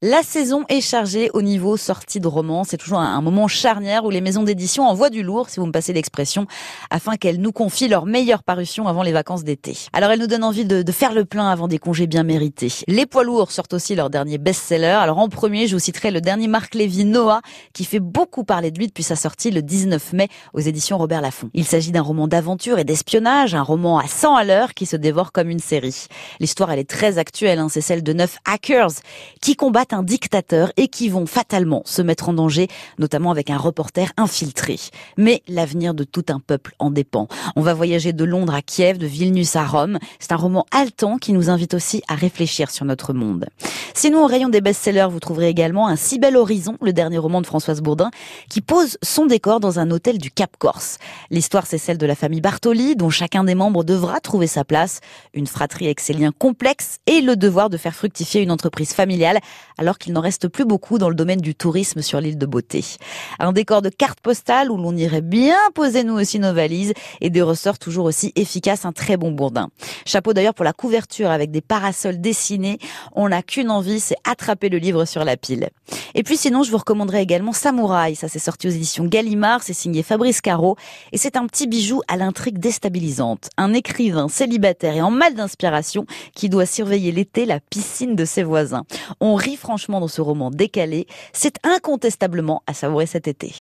[0.00, 2.62] La saison est chargée au niveau sortie de romans.
[2.62, 5.72] C'est toujours un moment charnière où les maisons d'édition envoient du lourd, si vous me
[5.72, 6.46] passez l'expression,
[6.88, 9.76] afin qu'elles nous confient leurs meilleures parutions avant les vacances d'été.
[9.92, 12.72] Alors elles nous donnent envie de, faire le plein avant des congés bien mérités.
[12.86, 14.86] Les poids lourds sortent aussi leur dernier best-seller.
[14.86, 17.40] Alors en premier, je vous citerai le dernier Marc Lévy, Noah,
[17.72, 21.22] qui fait beaucoup parler de lui depuis sa sortie le 19 mai aux éditions Robert
[21.22, 21.50] Laffont.
[21.54, 24.94] Il s'agit d'un roman d'aventure et d'espionnage, un roman à 100 à l'heure qui se
[24.94, 26.06] dévore comme une série.
[26.38, 27.66] L'histoire, elle est très actuelle, hein.
[27.68, 28.92] c'est celle de neuf hackers
[29.40, 33.58] qui combattent un dictateur et qui vont fatalement se mettre en danger, notamment avec un
[33.58, 34.76] reporter infiltré.
[35.16, 37.28] Mais l'avenir de tout un peuple en dépend.
[37.56, 39.98] On va voyager de Londres à Kiev, de Vilnius à Rome.
[40.18, 43.46] C'est un roman haletant qui nous invite aussi à réfléchir sur notre monde.
[43.94, 47.40] Sinon, au rayon des best-sellers, vous trouverez également Un si bel horizon, le dernier roman
[47.40, 48.10] de Françoise Bourdin,
[48.48, 50.98] qui pose son décor dans un hôtel du Cap Corse.
[51.30, 55.00] L'histoire, c'est celle de la famille Bartoli, dont chacun des membres devra trouver sa place.
[55.34, 59.38] Une fratrie avec ses liens complexes et le devoir de faire fructifier une entreprise familiale,
[59.78, 62.84] alors qu'il n'en reste plus beaucoup dans le domaine du tourisme sur l'île de Beauté.
[63.38, 67.30] Un décor de carte postale où l'on irait bien poser nous aussi nos valises et
[67.30, 69.70] des ressorts toujours aussi efficaces, un très bon Bourdin.
[70.06, 72.78] Chapeau d'ailleurs pour la couverture avec des parasols dessinés.
[73.14, 75.68] On n'a qu'une envie c'est attraper le livre sur la pile.
[76.14, 78.14] Et puis sinon, je vous recommanderais également Samouraï.
[78.14, 80.76] Ça, c'est sorti aux éditions Gallimard, c'est signé Fabrice Caro,
[81.12, 83.50] et c'est un petit bijou à l'intrigue déstabilisante.
[83.56, 88.42] Un écrivain célibataire et en mal d'inspiration qui doit surveiller l'été la piscine de ses
[88.42, 88.84] voisins.
[89.20, 89.34] On
[89.68, 91.06] franchement dans ce roman décalé.
[91.34, 93.54] C'est incontestablement à savourer cet été.